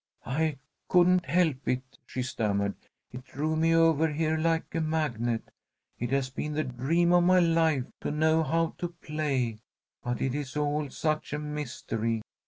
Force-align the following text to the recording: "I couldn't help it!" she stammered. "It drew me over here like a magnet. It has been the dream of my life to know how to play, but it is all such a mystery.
"I 0.25 0.57
couldn't 0.87 1.27
help 1.27 1.67
it!" 1.67 1.99
she 2.07 2.23
stammered. 2.23 2.73
"It 3.11 3.23
drew 3.23 3.55
me 3.55 3.75
over 3.75 4.07
here 4.07 4.35
like 4.35 4.73
a 4.73 4.81
magnet. 4.81 5.51
It 5.99 6.09
has 6.09 6.31
been 6.31 6.53
the 6.53 6.63
dream 6.63 7.13
of 7.13 7.23
my 7.23 7.37
life 7.37 7.85
to 7.99 8.09
know 8.09 8.41
how 8.41 8.73
to 8.79 8.87
play, 9.03 9.59
but 10.03 10.19
it 10.19 10.33
is 10.33 10.57
all 10.57 10.89
such 10.89 11.33
a 11.33 11.37
mystery. 11.37 12.23